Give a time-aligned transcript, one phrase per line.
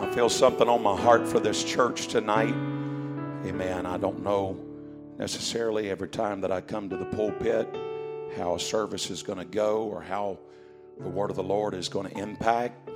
[0.00, 2.54] I feel something on my heart for this church tonight.
[3.44, 3.86] Amen.
[3.86, 4.58] I don't know
[5.18, 7.68] necessarily every time that I come to the pulpit
[8.36, 10.38] how a service is going to go or how
[11.00, 12.90] the word of the Lord is going to impact,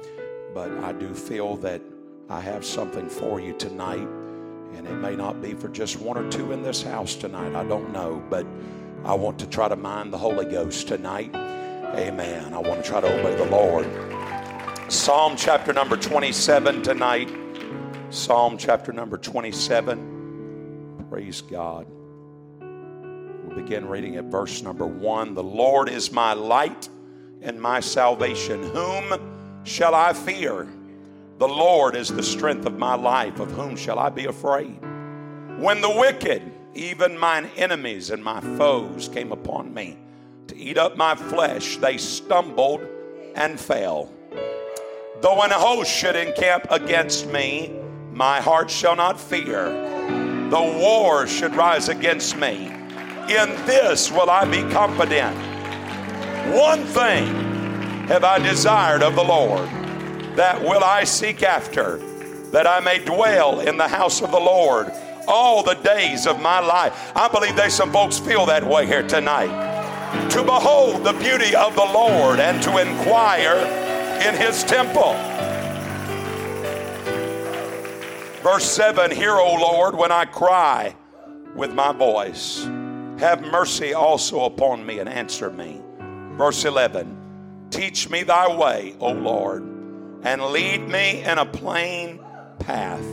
[0.55, 1.81] but I do feel that
[2.29, 4.09] I have something for you tonight.
[4.75, 7.55] And it may not be for just one or two in this house tonight.
[7.55, 8.23] I don't know.
[8.31, 8.47] But
[9.05, 11.35] I want to try to mind the Holy Ghost tonight.
[11.35, 12.55] Amen.
[12.55, 13.85] I want to try to obey the Lord.
[14.93, 17.33] Psalm chapter number 27 tonight.
[18.11, 21.07] Psalm chapter number 27.
[21.09, 21.87] Praise God.
[22.61, 25.33] We'll begin reading at verse number 1.
[25.33, 26.91] The Lord is my light
[27.41, 28.63] and my salvation.
[28.65, 30.69] Whom shall I fear?
[31.39, 33.41] The Lord is the strength of my life.
[33.41, 34.79] Of whom shall I be afraid?
[35.57, 36.43] When the wicked,
[36.75, 39.97] even mine enemies and my foes, came upon me
[40.49, 42.87] to eat up my flesh, they stumbled
[43.35, 44.13] and fell.
[45.21, 47.73] Though an host should encamp against me,
[48.13, 49.67] my heart shall not fear.
[50.51, 52.67] Though war should rise against me,
[53.29, 55.37] in this will I be confident.
[56.55, 57.27] One thing
[58.09, 59.69] have I desired of the Lord,
[60.37, 61.99] that will I seek after,
[62.51, 64.91] that I may dwell in the house of the Lord
[65.29, 67.13] all the days of my life.
[67.15, 69.71] I believe there's some folks feel that way here tonight.
[70.31, 73.82] To behold the beauty of the Lord and to inquire
[74.27, 75.15] in his temple.
[78.43, 80.95] Verse 7 Hear, O Lord, when I cry
[81.55, 82.65] with my voice.
[83.19, 85.81] Have mercy also upon me and answer me.
[86.37, 89.63] Verse 11 Teach me thy way, O Lord,
[90.23, 92.21] and lead me in a plain
[92.59, 93.07] path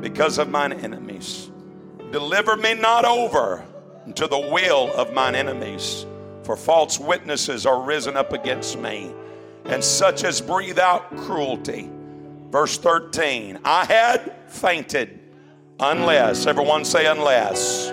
[0.00, 1.50] because of mine enemies.
[2.10, 3.64] Deliver me not over
[4.14, 6.04] to the will of mine enemies,
[6.42, 9.14] for false witnesses are risen up against me
[9.66, 11.90] and such as breathe out cruelty.
[12.50, 15.20] Verse 13 I had fainted
[15.80, 17.90] unless, everyone say, unless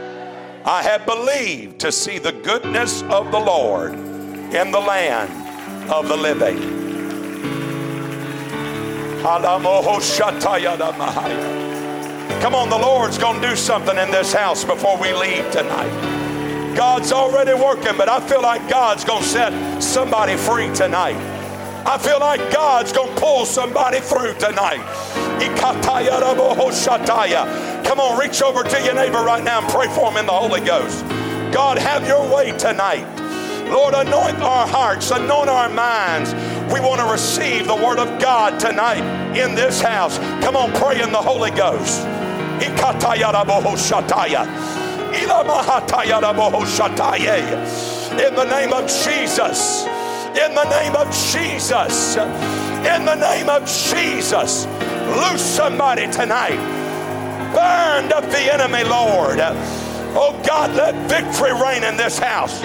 [0.66, 6.18] I had believed to see the goodness of the Lord in the land of the
[6.18, 6.78] living.
[12.42, 16.76] Come on, the Lord's going to do something in this house before we leave tonight.
[16.76, 21.39] God's already working, but I feel like God's going to set somebody free tonight.
[21.86, 24.84] I feel like God's going to pull somebody through tonight.
[27.86, 30.32] Come on, reach over to your neighbor right now and pray for him in the
[30.32, 31.04] Holy Ghost.
[31.54, 33.06] God, have your way tonight.
[33.70, 36.34] Lord, anoint our hearts, anoint our minds.
[36.74, 39.04] We want to receive the Word of God tonight
[39.36, 40.18] in this house.
[40.44, 42.02] Come on, pray in the Holy Ghost.
[48.12, 49.86] In the name of Jesus
[50.40, 52.16] in the name of Jesus.
[52.16, 54.66] In the name of Jesus.
[55.16, 56.58] Loose somebody tonight.
[57.54, 59.40] Bind up the enemy, Lord.
[60.16, 62.62] Oh God, let victory reign in this house.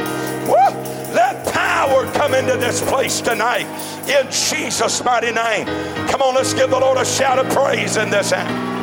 [0.46, 0.94] Woo!
[1.14, 3.66] Let power come into this place tonight
[4.08, 5.66] in Jesus' mighty name.
[6.08, 8.73] Come on, let's give the Lord a shout of praise in this house.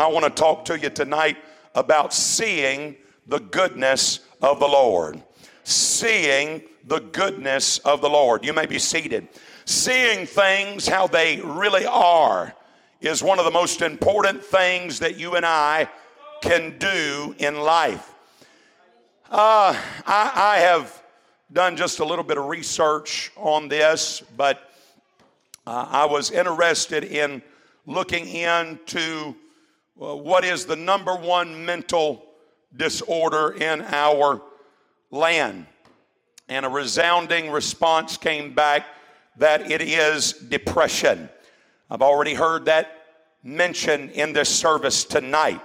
[0.00, 1.36] I want to talk to you tonight
[1.74, 2.96] about seeing
[3.26, 5.22] the goodness of the Lord.
[5.64, 8.44] Seeing the goodness of the Lord.
[8.44, 9.28] You may be seated.
[9.66, 12.54] Seeing things how they really are
[13.02, 15.88] is one of the most important things that you and I
[16.40, 18.14] can do in life.
[19.30, 21.02] Uh, I, I have
[21.52, 24.72] done just a little bit of research on this, but
[25.66, 27.42] uh, I was interested in
[27.84, 29.34] looking into
[30.00, 32.24] what is the number one mental
[32.74, 34.40] disorder in our
[35.10, 35.66] land.
[36.48, 38.86] And a resounding response came back
[39.36, 41.28] that it is depression.
[41.90, 42.96] I've already heard that
[43.42, 45.60] mentioned in this service tonight.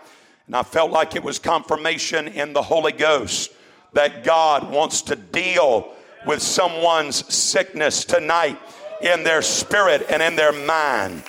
[0.47, 3.51] And I felt like it was confirmation in the Holy Ghost
[3.93, 5.93] that God wants to deal
[6.27, 8.59] with someone's sickness tonight
[9.01, 11.23] in their spirit and in their mind.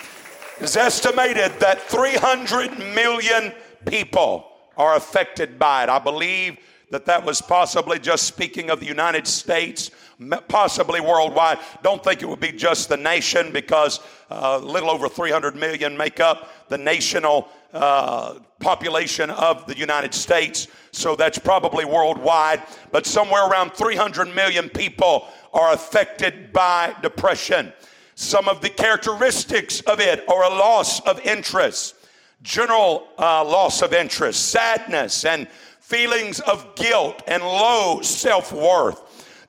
[0.58, 3.52] It's estimated that 300 million
[3.84, 5.90] people are affected by it.
[5.90, 6.56] I believe
[6.90, 9.90] that that was possibly just speaking of the United States,
[10.48, 11.58] possibly worldwide.
[11.82, 14.00] Don't think it would be just the nation because
[14.30, 20.14] uh, a little over 300 million make up the national uh, population of the United
[20.14, 20.68] States.
[20.90, 22.62] So that's probably worldwide.
[22.92, 27.74] But somewhere around 300 million people are affected by depression.
[28.18, 31.94] Some of the characteristics of it are a loss of interest,
[32.42, 35.46] general uh, loss of interest, sadness, and
[35.80, 39.02] feelings of guilt and low self worth,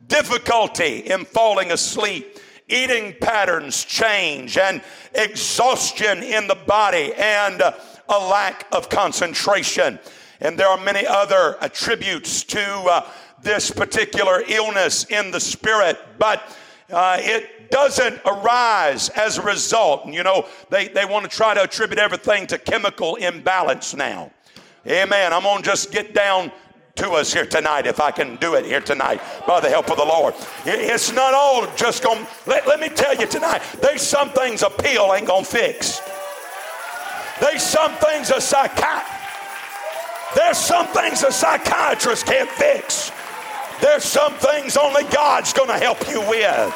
[0.09, 4.81] difficulty in falling asleep, eating patterns change, and
[5.15, 9.97] exhaustion in the body, and a lack of concentration.
[10.41, 13.09] And there are many other attributes to uh,
[13.41, 16.53] this particular illness in the spirit, but
[16.89, 20.05] uh, it doesn't arise as a result.
[20.05, 24.31] And You know, they, they want to try to attribute everything to chemical imbalance now.
[24.87, 25.33] Amen.
[25.33, 26.51] I'm going to just get down
[26.95, 29.97] to us here tonight if I can do it here tonight by the help of
[29.97, 30.33] the Lord.
[30.65, 34.69] It's not all just going let, let me tell you tonight, there's some things a
[34.69, 36.01] pill ain't going to fix.
[37.39, 39.17] There's some things a psychiatrist
[40.35, 43.11] there's some things a psychiatrist can't fix.
[43.81, 46.73] There's some things only God's going to help you with.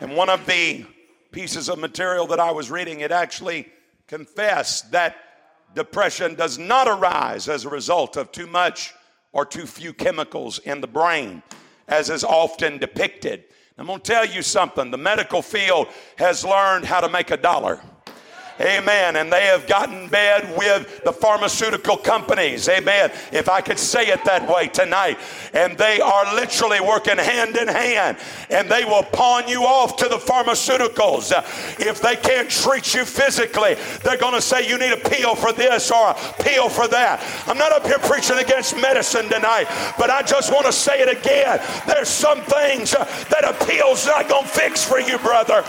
[0.00, 0.84] And one of the
[1.30, 3.68] pieces of material that I was reading, it actually
[4.06, 5.16] confessed that
[5.74, 8.92] depression does not arise as a result of too much
[9.32, 11.42] or too few chemicals in the brain,
[11.88, 13.44] as is often depicted.
[13.76, 17.36] I'm going to tell you something the medical field has learned how to make a
[17.36, 17.80] dollar.
[18.60, 19.16] Amen.
[19.16, 22.68] And they have gotten bed with the pharmaceutical companies.
[22.68, 23.10] Amen.
[23.32, 25.18] If I could say it that way tonight.
[25.52, 28.16] And they are literally working hand in hand.
[28.50, 31.32] And they will pawn you off to the pharmaceuticals.
[31.80, 35.52] If they can't treat you physically, they're going to say you need a pill for
[35.52, 37.22] this or a pill for that.
[37.48, 39.66] I'm not up here preaching against medicine tonight,
[39.98, 41.60] but I just want to say it again.
[41.86, 45.64] There's some things that a pill's not going to fix for you, brother.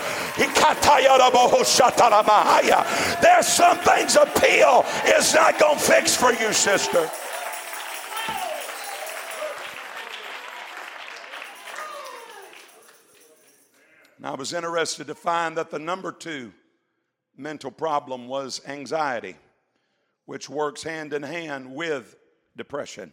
[3.22, 7.10] There's some things a pill is not going to fix for you, sister.
[14.18, 16.52] And I was interested to find that the number two
[17.36, 19.36] mental problem was anxiety,
[20.26, 22.16] which works hand in hand with
[22.56, 23.12] depression.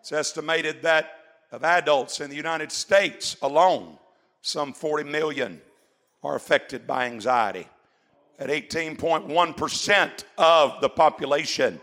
[0.00, 1.18] It's estimated that
[1.50, 3.98] of adults in the United States alone,
[4.40, 5.60] some 40 million
[6.22, 7.66] are affected by anxiety
[8.38, 11.80] at 18.1% of the population.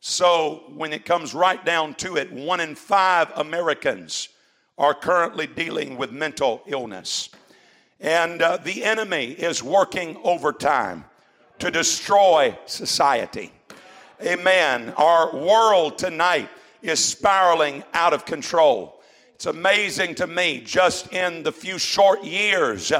[0.00, 4.28] So, when it comes right down to it, one in five Americans
[4.76, 7.28] are currently dealing with mental illness.
[8.00, 11.04] And uh, the enemy is working overtime
[11.60, 13.52] to destroy society.
[14.20, 14.92] Amen.
[14.96, 16.48] Our world tonight
[16.82, 19.00] is spiraling out of control.
[19.34, 22.92] It's amazing to me, just in the few short years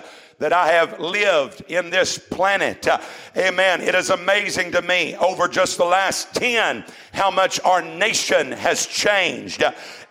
[0.43, 2.89] that I have lived in this planet.
[2.89, 3.01] Uh,
[3.37, 3.81] amen.
[3.81, 8.87] It is amazing to me over just the last 10 how much our nation has
[8.87, 9.63] changed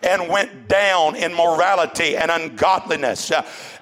[0.02, 3.32] and went down in morality and ungodliness.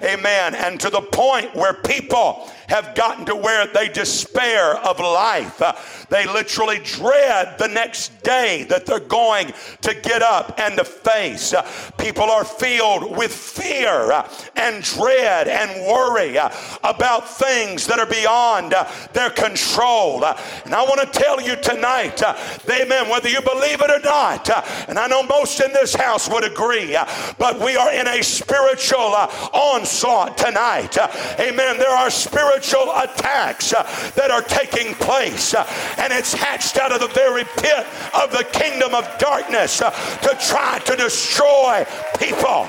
[0.03, 0.55] Amen.
[0.55, 5.61] And to the point where people have gotten to where they despair of life.
[6.09, 9.53] They literally dread the next day that they're going
[9.83, 11.53] to get up and to face.
[11.99, 14.25] People are filled with fear
[14.55, 18.73] and dread and worry about things that are beyond
[19.13, 20.25] their control.
[20.25, 24.49] And I want to tell you tonight, amen, whether you believe it or not,
[24.89, 26.97] and I know most in this house would agree,
[27.39, 30.97] but we are in a spiritual uh, onslaught tonight.
[31.39, 31.79] Amen.
[31.79, 33.83] There are spiritual attacks uh,
[34.17, 35.67] that are taking place, uh,
[35.99, 40.79] and it's hatched out of the very pit of the kingdom of darkness to try
[40.85, 41.85] to destroy
[42.19, 42.69] people.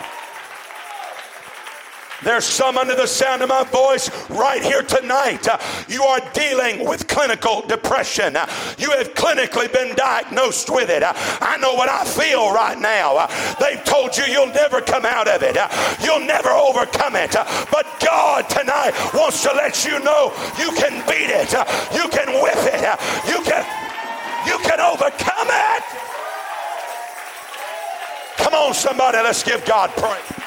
[2.24, 5.48] There's some under the sound of my voice right here tonight.
[5.48, 8.36] Uh, you are dealing with clinical depression.
[8.36, 8.48] Uh,
[8.78, 11.02] you have clinically been diagnosed with it.
[11.02, 13.28] Uh, I know what I feel right now.
[13.60, 15.58] They've told you you'll never come out of it,
[16.04, 17.32] you'll never overcome it.
[17.72, 21.52] But God tonight wants to let you know you can beat it,
[21.94, 22.82] you can whip it,
[23.28, 23.66] you can,
[24.46, 25.84] you can overcome it.
[28.38, 30.41] Come on, somebody, let's give God praise.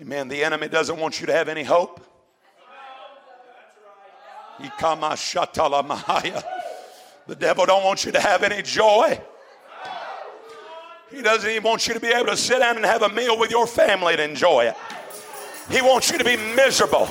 [0.00, 0.28] Amen.
[0.28, 2.00] The enemy doesn't want you to have any hope.
[7.26, 9.20] The devil don't want you to have any joy.
[11.10, 13.38] He doesn't even want you to be able to sit down and have a meal
[13.38, 14.76] with your family and enjoy it.
[15.70, 17.08] He wants you to be miserable.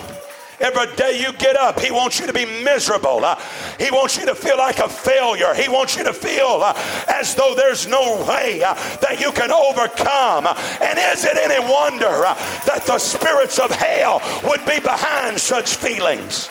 [0.60, 3.24] Every day you get up, He wants you to be miserable.
[3.24, 3.42] Uh,
[3.80, 5.54] he wants you to feel like a failure.
[5.54, 6.74] He wants you to feel uh,
[7.08, 10.48] as though there's no way uh, that you can overcome.
[10.82, 12.24] And is it any wonder
[12.66, 16.50] that the spirits of hell would be behind such feelings?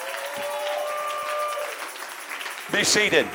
[2.72, 3.28] Be seated.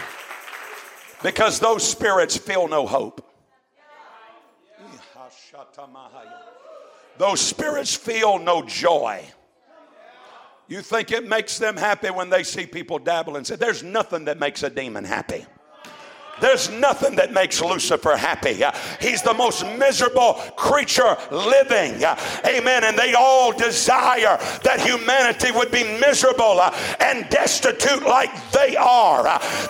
[1.21, 3.25] Because those spirits feel no hope.
[7.17, 9.23] Those spirits feel no joy.
[10.73, 14.25] You think it makes them happy when they see people dabble and say, There's nothing
[14.25, 15.45] that makes a demon happy.
[16.43, 18.61] There's nothing that makes Lucifer happy.
[18.61, 22.03] Uh, he's the most miserable creature living.
[22.03, 22.83] Uh, amen.
[22.83, 29.23] And they all desire that humanity would be miserable uh, and destitute like they are.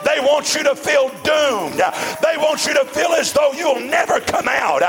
[0.03, 1.77] They want you to feel doomed.
[2.25, 4.79] They want you to feel as though you'll never come out.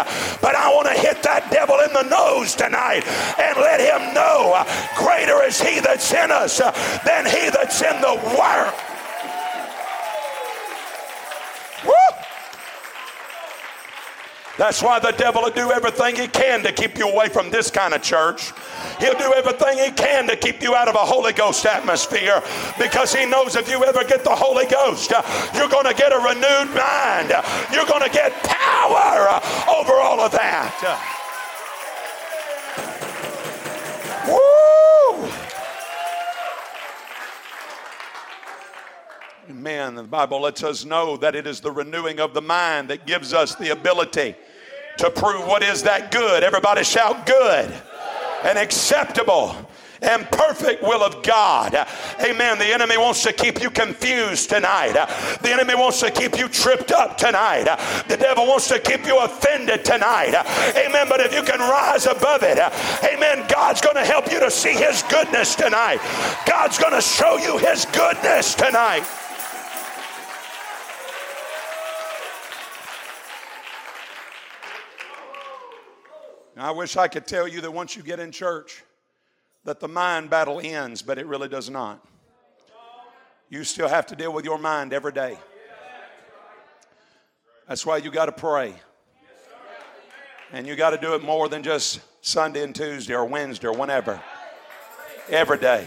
[0.41, 3.05] But I want to hit that devil in the nose tonight
[3.39, 4.65] and let him know
[4.97, 6.57] greater is he that's in us
[7.05, 8.94] than he that's in the world.
[14.57, 17.73] That's why the devil will do everything he can to keep you away from this
[17.73, 18.53] kind of church.
[19.01, 22.41] He'll do everything he can to keep you out of a Holy Ghost atmosphere
[22.79, 25.23] because he knows if you ever get the Holy Ghost, uh,
[25.55, 27.31] you're going to get a renewed mind.
[27.73, 31.21] You're going to get power over all of that.
[34.29, 35.31] Woo!
[39.51, 39.97] Amen.
[39.97, 43.35] The Bible lets us know that it is the renewing of the mind that gives
[43.35, 44.37] us the ability
[44.99, 46.43] to prove what is that good.
[46.43, 47.73] Everybody shout good
[48.45, 49.57] and acceptable
[50.05, 51.75] and perfect will of God.
[52.21, 52.59] Amen.
[52.59, 54.93] The enemy wants to keep you confused tonight.
[55.41, 57.65] The enemy wants to keep you tripped up tonight.
[58.09, 60.35] The devil wants to keep you offended tonight.
[60.77, 61.07] Amen.
[61.09, 64.73] But if you can rise above it, amen, God's going to help you to see
[64.73, 66.01] his goodness tonight.
[66.47, 69.05] God's going to show you his goodness tonight.
[76.65, 78.85] I wish I could tell you that once you get in church,
[79.65, 82.03] that the mind battle ends, but it really does not.
[83.51, 85.37] You still have to deal with your mind every day.
[87.69, 88.73] That's why you got to pray.
[90.55, 93.77] And you got to do it more than just Sunday and Tuesday or Wednesday or
[93.77, 94.19] whenever.
[95.29, 95.87] Every day.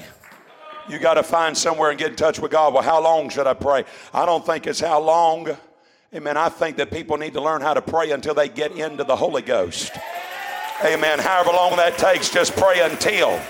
[0.88, 2.76] You got to find somewhere and get in touch with God.
[2.76, 3.84] Well, how long should I pray?
[4.14, 5.58] I don't think it's how long.
[6.14, 6.38] Amen.
[6.38, 9.16] I think that people need to learn how to pray until they get into the
[9.16, 9.92] Holy Ghost.
[10.84, 11.20] Amen.
[11.20, 13.42] However long that takes, just pray until.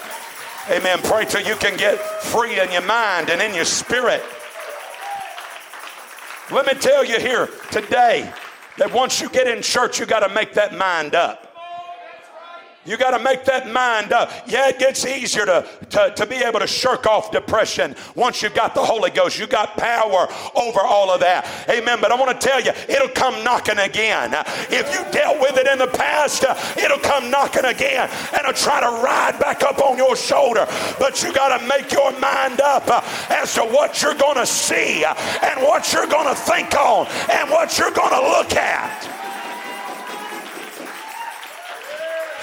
[0.69, 0.99] Amen.
[1.03, 4.23] Pray till you can get free in your mind and in your spirit.
[6.51, 8.31] Let me tell you here today
[8.77, 11.46] that once you get in church, you got to make that mind up.
[12.87, 14.31] You got to make that mind up.
[14.47, 18.55] Yeah, it gets easier to, to, to be able to shirk off depression once you've
[18.55, 19.37] got the Holy Ghost.
[19.37, 21.45] You got power over all of that.
[21.69, 21.99] Amen.
[21.99, 24.33] But I want to tell you, it'll come knocking again.
[24.69, 26.45] If you dealt with it in the past,
[26.77, 30.65] it'll come knocking again and it'll try to ride back up on your shoulder.
[30.97, 32.87] But you got to make your mind up
[33.29, 37.49] as to what you're going to see and what you're going to think on and
[37.49, 39.16] what you're going to look at.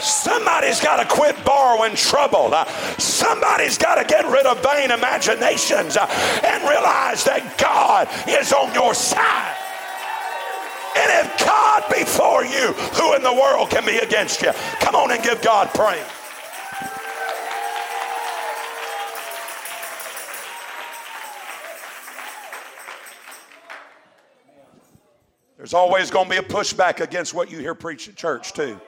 [0.00, 2.52] Somebody's got to quit borrowing trouble.
[2.52, 2.66] Uh,
[2.98, 6.06] somebody's got to get rid of vain imaginations uh,
[6.44, 9.56] and realize that God is on your side.
[10.96, 14.52] And if God be for you, who in the world can be against you?
[14.80, 16.04] Come on and give God praise.
[25.56, 28.78] There's always going to be a pushback against what you hear preached at church, too.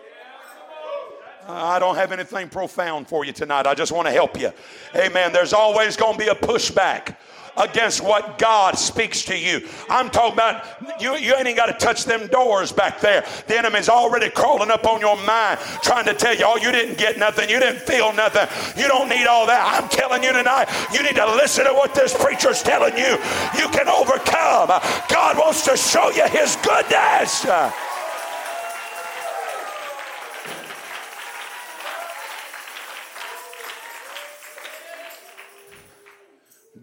[1.49, 3.67] I don't have anything profound for you tonight.
[3.67, 4.53] I just want to help you.
[4.95, 5.33] Amen.
[5.33, 7.17] There's always going to be a pushback
[7.57, 9.67] against what God speaks to you.
[9.88, 10.65] I'm talking about
[11.00, 13.25] you, you ain't even got to touch them doors back there.
[13.47, 16.99] The enemy's already crawling up on your mind, trying to tell you, oh, you didn't
[16.99, 18.47] get nothing, you didn't feel nothing,
[18.81, 19.81] you don't need all that.
[19.81, 23.17] I'm telling you tonight, you need to listen to what this preacher's telling you.
[23.59, 24.69] You can overcome.
[25.09, 27.47] God wants to show you his goodness.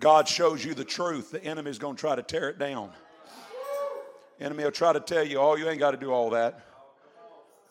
[0.03, 2.89] God shows you the truth, the enemy's going to try to tear it down.
[4.37, 6.59] Enemy will try to tell you, oh, you ain't got to do all that.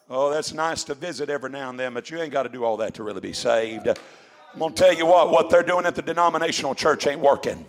[0.08, 2.64] Oh, that's nice to visit every now and then, but you ain't got to do
[2.64, 3.86] all that to really be saved.
[3.86, 7.66] I'm going to tell you what, what they're doing at the denominational church ain't working.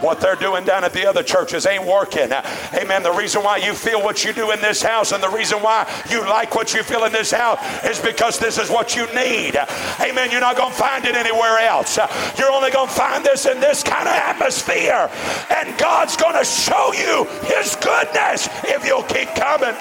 [0.00, 2.30] What they're doing down at the other churches ain't working.
[2.74, 3.02] Amen.
[3.02, 5.88] The reason why you feel what you do in this house and the reason why
[6.10, 9.56] you like what you feel in this house is because this is what you need.
[10.00, 10.30] Amen.
[10.30, 11.98] You're not going to find it anywhere else.
[12.38, 15.10] You're only going to find this in this kind of atmosphere.
[15.50, 19.74] And God's going to show you His goodness if you'll keep coming.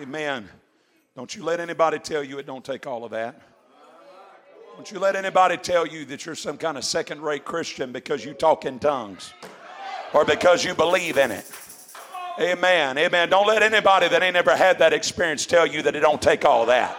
[0.00, 0.48] Amen.
[1.14, 3.49] Don't you let anybody tell you it don't take all of that.
[4.76, 8.24] Don't you let anybody tell you that you're some kind of second rate Christian because
[8.24, 9.34] you talk in tongues
[10.14, 11.44] or because you believe in it.
[12.40, 12.96] Amen.
[12.96, 13.28] Amen.
[13.28, 16.44] Don't let anybody that ain't ever had that experience tell you that it don't take
[16.44, 16.96] all that.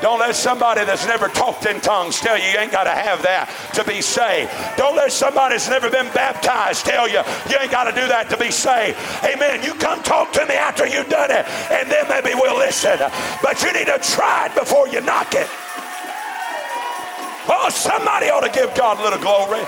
[0.00, 3.22] Don't let somebody that's never talked in tongues tell you you ain't got to have
[3.22, 4.50] that to be saved.
[4.76, 8.30] Don't let somebody that's never been baptized tell you you ain't got to do that
[8.30, 8.96] to be saved.
[9.24, 9.62] Amen.
[9.62, 12.96] You come talk to me after you've done it, and then maybe we'll listen.
[13.42, 15.48] But you need to try it before you knock it.
[17.48, 19.64] Oh, somebody ought to give God a little glory.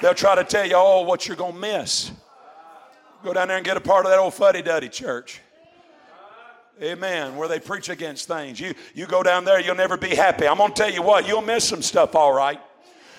[0.00, 2.12] They'll try to tell you, oh, what you're going to miss.
[3.24, 5.40] Go down there and get a part of that old fuddy duddy church.
[6.82, 7.36] Amen.
[7.36, 8.60] Where they preach against things.
[8.60, 10.46] You, you go down there, you'll never be happy.
[10.46, 12.60] I'm going to tell you what, you'll miss some stuff, all right.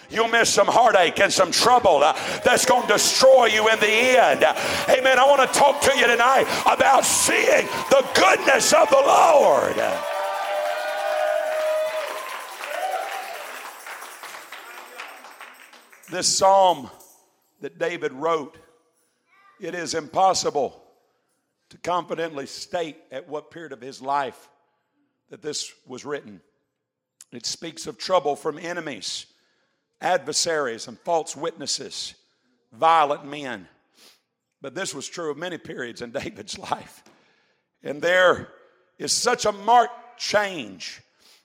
[0.10, 3.88] You'll miss some heartache and some trouble uh, that's going to destroy you in the
[3.88, 4.44] end.
[4.90, 5.20] Amen.
[5.20, 9.76] I want to talk to you tonight about seeing the goodness of the Lord.
[16.10, 16.90] This psalm
[17.60, 18.58] that David wrote,
[19.60, 20.82] it is impossible
[21.70, 24.48] to confidently state at what period of his life
[25.30, 26.40] that this was written.
[27.34, 29.26] It speaks of trouble from enemies,
[30.02, 32.16] adversaries, and false witnesses,
[32.72, 33.68] violent men.
[34.62, 37.04] But this was true of many periods in David's life.
[37.84, 38.50] And there
[38.98, 41.02] is such a marked change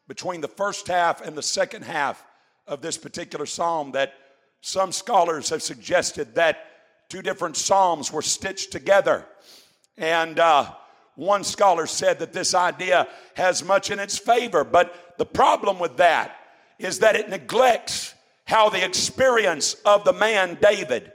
[0.09, 2.25] between the first half and the second half
[2.66, 4.14] of this particular psalm that
[4.61, 6.66] some scholars have suggested that
[7.09, 9.26] two different psalms were stitched together.
[9.99, 10.73] And uh,
[11.14, 15.99] one scholar said that this idea has much in its favor, but the problem with
[15.99, 16.37] that
[16.78, 18.14] is that it neglects
[18.52, 21.11] how the experience of the man David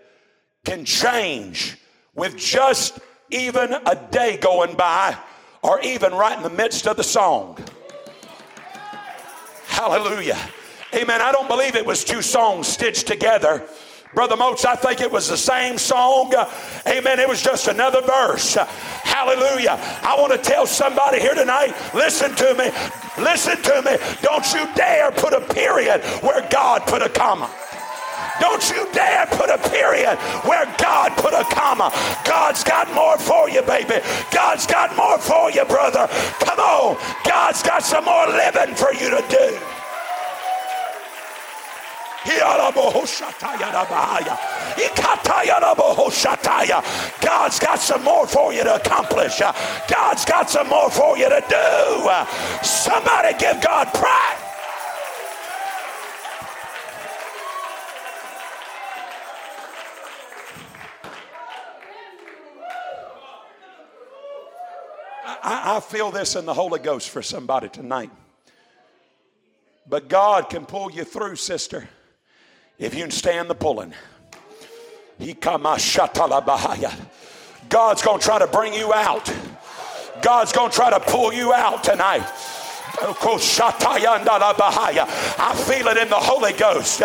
[0.66, 1.78] can change
[2.16, 5.16] with just even a day going by
[5.62, 7.56] or even right in the midst of the song.
[9.68, 10.40] Hallelujah.
[10.96, 11.22] Amen.
[11.22, 13.64] I don't believe it was two songs stitched together.
[14.16, 16.34] Brother Moats, I think it was the same song.
[16.88, 17.20] Amen.
[17.20, 18.58] It was just another verse.
[19.18, 19.80] Hallelujah.
[20.04, 22.70] I want to tell somebody here tonight listen to me.
[23.18, 23.98] Listen to me.
[24.22, 27.50] Don't you dare put a period where God put a comma.
[28.40, 31.92] Don't you dare put a period where God put a comma.
[32.26, 34.06] God's got more for you, baby.
[34.32, 36.06] God's got more for you, brother.
[36.38, 36.98] Come on.
[37.26, 39.77] God's got some more living for you to do.
[47.22, 49.40] God's got some more for you to accomplish.
[49.40, 52.66] God's got some more for you to do.
[52.66, 54.44] Somebody give God praise.
[65.44, 68.12] I, I, feel this in the Holy Ghost for somebody tonight.
[69.88, 71.88] But God can pull you through, sister
[72.80, 73.94] if you can stand the pulling.
[77.70, 79.34] God's going to try to bring you out.
[80.22, 82.26] God's going to try to pull you out tonight.
[85.38, 87.02] I feel it in the Holy Ghost.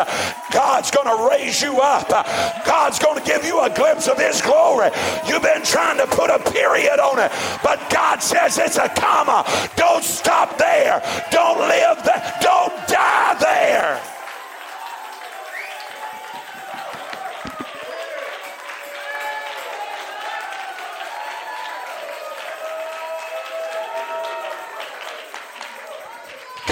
[0.50, 2.08] God's going to raise you up.
[2.64, 4.90] God's going to give you a glimpse of His glory.
[5.26, 7.30] You've been trying to put a period on it,
[7.62, 9.44] but God says it's a comma.
[9.76, 11.02] Don't stop there.
[11.30, 12.38] Don't live there.
[12.40, 14.11] Don't die there.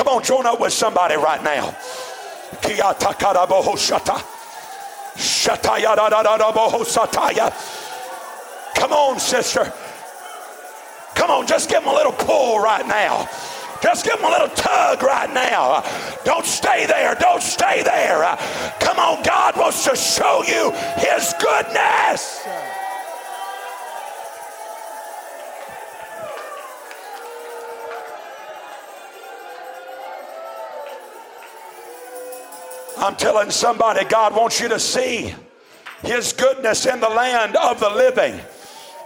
[0.08, 1.76] On, join up with somebody right now.
[8.76, 9.72] Come on, sister.
[11.14, 13.28] Come on, just give them a little pull right now.
[13.82, 15.82] Just give them a little tug right now.
[16.24, 17.14] Don't stay there.
[17.14, 18.36] Don't stay there.
[18.78, 22.46] Come on, God wants to show you His goodness.
[33.00, 35.34] I'm telling somebody, God wants you to see
[36.02, 38.38] His goodness in the land of the living.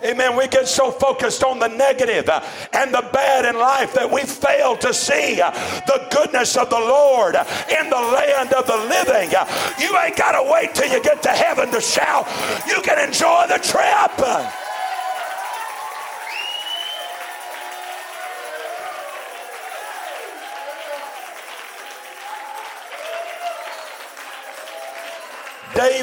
[0.05, 0.37] Amen.
[0.37, 4.77] We get so focused on the uh, and the bad in life that we fail
[4.79, 9.31] to see the goodness of the Lord in the land of the living.
[9.79, 12.27] You ain't got to wait till you get to heaven to shout.
[12.69, 14.74] You can enjoy the trip.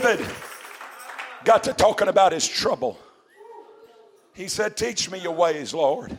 [0.02, 0.26] David
[1.44, 2.98] got to talking about his trouble.
[4.34, 6.18] He said, Teach me your ways, Lord.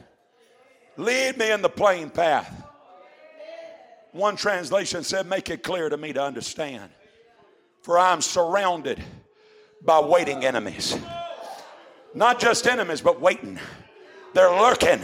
[0.97, 2.65] Lead me in the plain path.
[4.13, 6.91] One translation said, Make it clear to me to understand.
[7.83, 9.03] For I am surrounded
[9.83, 10.97] by waiting enemies.
[12.15, 13.59] Not just enemies, but waiting.
[14.35, 15.01] They're lurking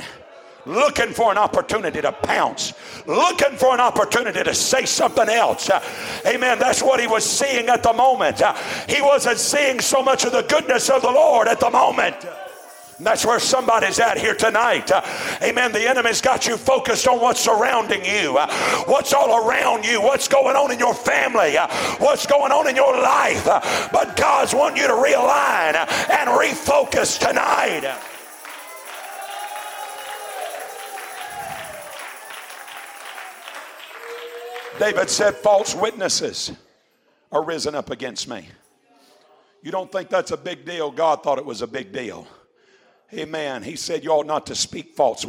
[0.66, 2.72] looking for an opportunity to pounce,
[3.06, 5.70] looking for an opportunity to say something else.
[5.70, 5.82] Uh,
[6.26, 6.58] amen.
[6.58, 8.42] That's what he was seeing at the moment.
[8.42, 8.54] Uh,
[8.88, 12.16] he wasn't seeing so much of the goodness of the Lord at the moment.
[12.98, 14.90] And that's where somebody's at here tonight.
[14.90, 15.02] Uh,
[15.40, 15.70] amen.
[15.70, 18.52] The enemy's got you focused on what's surrounding you, uh,
[18.86, 21.68] what's all around you, what's going on in your family, uh,
[21.98, 23.46] what's going on in your life.
[23.46, 23.60] Uh,
[23.92, 28.17] but God's wanting you to realign and refocus tonight.
[34.78, 36.52] David said, False witnesses
[37.32, 38.46] are risen up against me.
[39.62, 40.90] You don't think that's a big deal?
[40.90, 42.26] God thought it was a big deal.
[43.14, 43.62] Amen.
[43.62, 45.24] He said, You ought not to speak false,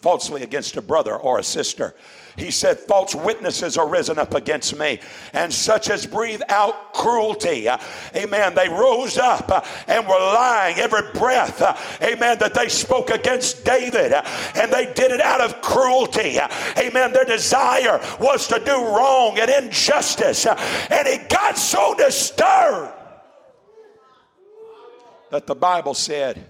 [0.00, 1.94] falsely against a brother or a sister.
[2.38, 5.00] He said, False witnesses are risen up against me,
[5.34, 7.68] and such as breathe out cruelty.
[8.16, 8.54] Amen.
[8.54, 11.60] They rose up and were lying every breath.
[12.02, 12.38] Amen.
[12.38, 14.14] That they spoke against David,
[14.54, 16.38] and they did it out of cruelty.
[16.78, 17.12] Amen.
[17.12, 22.94] Their desire was to do wrong and injustice, and he got so disturbed
[25.30, 26.49] that the Bible said,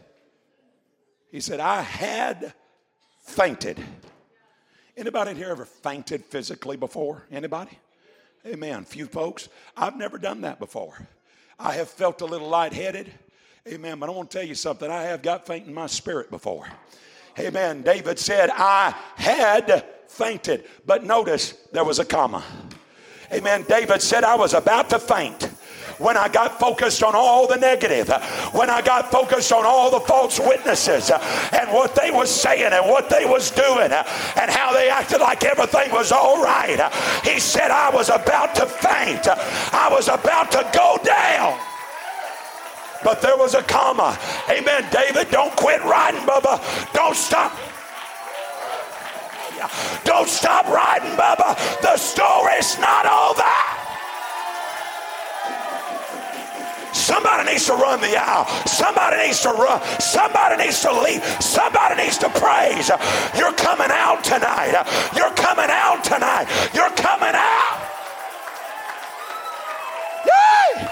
[1.31, 2.53] he said, I had
[3.23, 3.79] fainted.
[4.97, 7.25] Anybody in here ever fainted physically before?
[7.31, 7.79] Anybody?
[8.47, 8.85] Amen.
[8.85, 9.49] Few folks.
[9.77, 11.07] I've never done that before.
[11.59, 13.13] I have felt a little lightheaded.
[13.69, 13.99] Amen.
[13.99, 14.91] But I want to tell you something.
[14.91, 16.67] I have got faint in my spirit before.
[17.39, 17.83] Amen.
[17.83, 20.65] David said, I had fainted.
[20.87, 22.43] But notice there was a comma.
[23.33, 23.65] Amen.
[23.69, 25.49] David said, I was about to faint
[26.01, 28.09] when I got focused on all the negative,
[28.53, 31.11] when I got focused on all the false witnesses
[31.53, 35.45] and what they was saying and what they was doing and how they acted like
[35.45, 36.81] everything was all right.
[37.23, 39.29] He said, I was about to faint.
[39.29, 41.61] I was about to go down.
[43.05, 44.19] But there was a comma.
[44.49, 44.87] Amen.
[44.91, 46.61] David, don't quit riding, Bubba.
[46.93, 47.53] Don't stop.
[50.05, 51.57] Don't stop riding, Bubba.
[51.83, 53.80] The story's not over.
[57.11, 58.47] Somebody needs to run the aisle.
[58.67, 59.83] Somebody needs to run.
[59.99, 61.25] Somebody needs to leave.
[61.43, 62.89] Somebody needs to praise.
[63.37, 64.79] You're coming out tonight.
[65.17, 66.47] You're coming out tonight.
[66.73, 67.79] You're coming out.
[70.25, 70.89] Yay!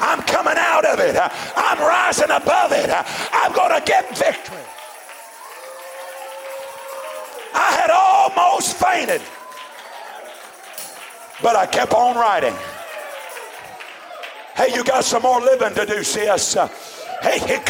[0.00, 1.16] I'm coming out of it.
[1.54, 2.88] I'm rising above it.
[2.88, 4.64] I'm going to get victory.
[7.52, 9.20] I had almost fainted,
[11.42, 12.54] but I kept on riding.
[14.64, 16.54] Hey, you got some more living to do, sis.
[17.20, 17.60] Hey, you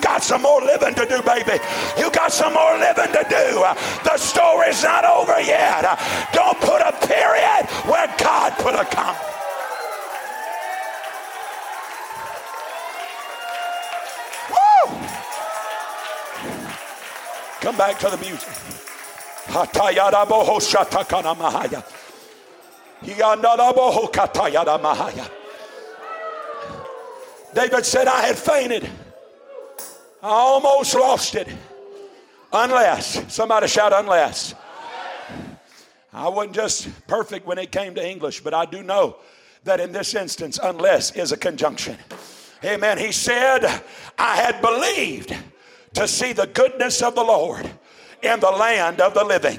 [0.00, 1.58] got some more living to do, baby.
[1.98, 3.64] You got some more living to do.
[4.04, 5.82] The story's not over yet.
[6.32, 9.18] Don't put a period where God put a comma.
[14.50, 14.96] Woo!
[17.60, 18.48] Come back to the music.
[27.54, 28.88] David said, I had fainted.
[30.22, 31.48] I almost lost it.
[32.52, 34.54] Unless, somebody shout, unless.
[36.12, 39.16] I wasn't just perfect when it came to English, but I do know
[39.64, 41.96] that in this instance, unless is a conjunction.
[42.64, 42.98] Amen.
[42.98, 43.64] He said,
[44.18, 45.36] I had believed
[45.94, 47.68] to see the goodness of the Lord
[48.26, 49.58] in the land of the living.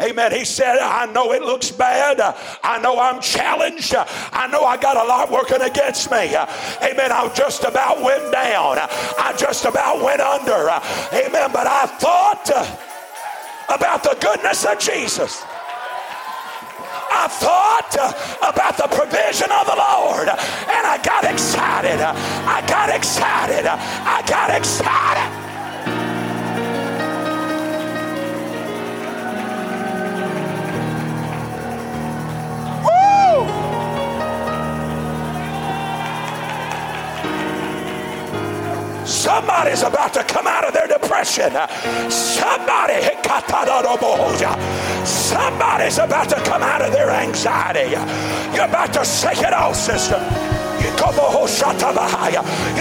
[0.00, 0.32] Amen.
[0.32, 2.20] He said, I know it looks bad.
[2.62, 3.94] I know I'm challenged.
[3.94, 6.34] I know I got a lot working against me.
[6.34, 7.12] Amen.
[7.12, 8.78] I just about went down.
[8.78, 10.70] I just about went under.
[11.12, 11.50] Amen.
[11.52, 12.50] But I thought
[13.68, 15.42] about the goodness of Jesus.
[17.12, 17.94] I thought
[18.40, 22.00] about the provision of the Lord and I got excited.
[22.00, 23.66] I got excited.
[23.66, 25.39] I got excited.
[39.30, 41.52] Somebody's about to come out of their depression.
[42.10, 43.00] Somebody,
[45.04, 47.90] somebody's about to come out of their anxiety.
[48.52, 50.18] You're about to shake it off, sister.
[50.82, 50.96] You're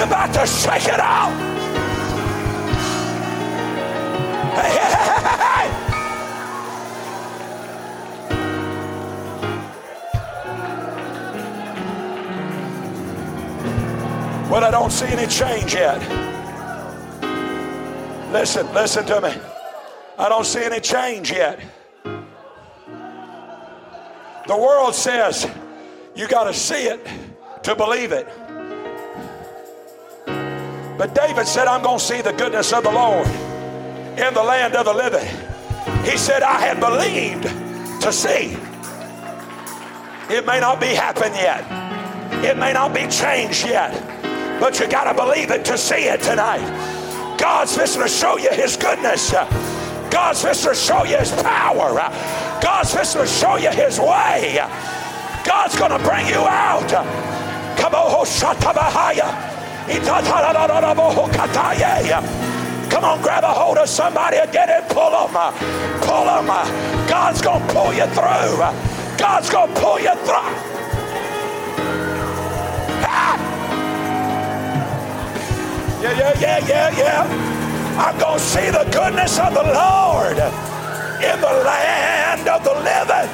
[0.07, 1.31] about to shake it off.
[14.49, 16.28] Well, I don't see any change yet.
[18.31, 19.33] Listen, listen to me.
[20.17, 21.59] I don't see any change yet.
[24.47, 25.49] The world says
[26.15, 27.07] you got to see it
[27.63, 28.27] to believe it.
[30.97, 34.75] But David said, I'm going to see the goodness of the Lord in the land
[34.75, 35.25] of the living.
[36.03, 37.43] He said, I had believed
[38.01, 38.57] to see.
[40.33, 41.63] It may not be happened yet.
[42.43, 43.93] It may not be changed yet.
[44.59, 46.98] But you got to believe it to see it tonight.
[47.39, 49.31] God's fixing to show you his goodness.
[50.11, 51.93] God's fixing to show you his power.
[52.61, 54.59] God's fixing to show you his way.
[55.45, 56.89] God's going to bring you out.
[62.89, 64.89] Come on, grab a hold of somebody and get it.
[64.89, 65.29] Pull them.
[66.01, 66.47] Pull them.
[67.07, 69.17] God's going to pull you through.
[69.17, 70.78] God's going to pull you through.
[76.39, 77.25] Yeah, yeah, yeah.
[77.99, 83.29] I'm going to see the goodness of the Lord in the land of the living.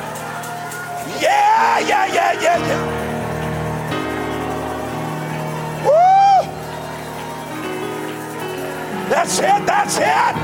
[1.22, 2.82] Yeah, yeah, yeah, yeah, yeah.
[5.86, 6.50] Woo!
[9.10, 10.36] That's it, that's it.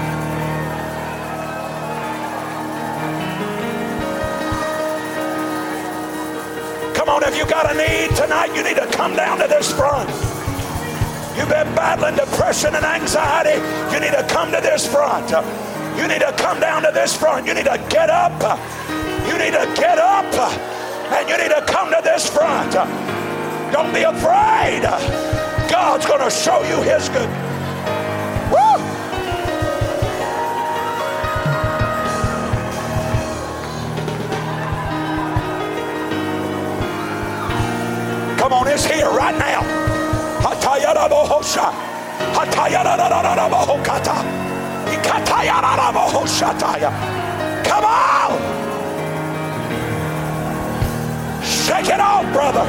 [6.96, 9.74] Come on, if you got a need tonight, you need to come down to this
[9.74, 10.31] front.
[11.36, 13.60] You've been battling depression and anxiety,
[13.94, 15.32] you need to come to this front.
[15.98, 17.46] You need to come down to this front.
[17.46, 18.32] You need to get up.
[19.28, 20.26] You need to get up
[21.12, 22.74] and you need to come to this front.
[23.72, 24.82] Don't be afraid.
[25.70, 27.51] God's going to show you his good.
[47.66, 48.32] Come on!
[51.44, 52.66] Shake it off, brother.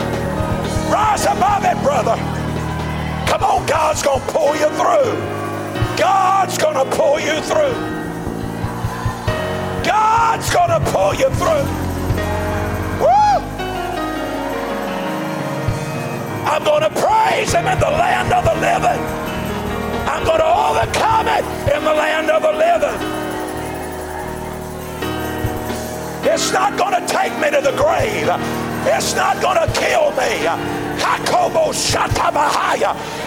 [0.91, 2.17] Rise above it, brother.
[3.27, 5.17] Come on, God's going to pull you through.
[5.99, 7.75] God's going to pull you through.
[9.85, 11.82] God's going to pull you through.
[16.53, 19.01] I'm going to praise Him in the land of the living.
[20.07, 23.01] I'm going to overcome it in the land of the living.
[26.31, 28.29] It's not going to take me to the grave.
[28.85, 30.45] It's not going to kill me.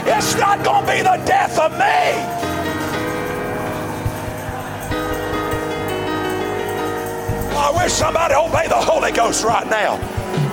[0.06, 1.78] It's not going to be the death of me.
[7.58, 9.96] I wish somebody obey the Holy Ghost right now.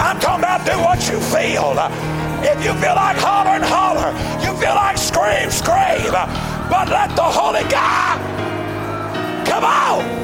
[0.01, 2.22] I'm talking about do what you feel.
[2.45, 4.11] If you feel like holler and holler,
[4.45, 6.13] you feel like scream, scream.
[6.71, 8.19] But let the Holy God
[9.47, 10.22] come out.